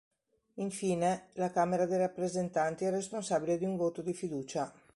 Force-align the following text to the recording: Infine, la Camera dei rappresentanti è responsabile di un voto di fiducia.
Infine, 0.55 1.27
la 1.33 1.51
Camera 1.51 1.85
dei 1.85 1.99
rappresentanti 1.99 2.85
è 2.85 2.89
responsabile 2.89 3.59
di 3.59 3.65
un 3.65 3.75
voto 3.75 4.01
di 4.01 4.15
fiducia. 4.15 4.73